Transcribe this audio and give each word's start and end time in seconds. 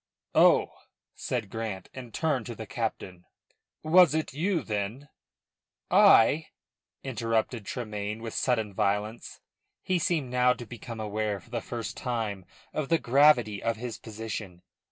"Oh!" 0.33 0.71
said 1.13 1.51
Grant, 1.51 1.87
and 1.93 2.11
turned 2.11 2.47
to 2.47 2.55
the 2.55 2.65
captain. 2.65 3.23
"Was 3.83 4.15
it 4.15 4.33
you 4.33 4.63
then" 4.63 5.09
"I?" 5.91 6.47
interrupted 7.03 7.67
Tremayne 7.67 8.23
with 8.23 8.33
sudden 8.33 8.73
violence. 8.73 9.41
He 9.83 9.99
seemed 9.99 10.31
now 10.31 10.53
to 10.53 10.65
become 10.65 10.99
aware 10.99 11.39
for 11.39 11.51
the 11.51 11.61
first 11.61 11.97
time 11.97 12.47
of 12.73 12.89
the 12.89 12.97
gravity 12.97 13.61
of 13.61 13.75
his 13.75 13.99
position. 13.99 14.63